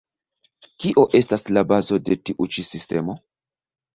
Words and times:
Kio 0.83 1.01
estas 1.19 1.43
la 1.57 1.63
bazo 1.73 1.99
de 2.09 2.17
tiu 2.29 2.47
ĉi 2.55 2.65
sistemo? 2.73 3.19